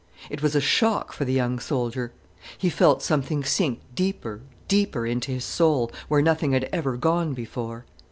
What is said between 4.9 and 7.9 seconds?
into his soul, where nothing had ever gone before.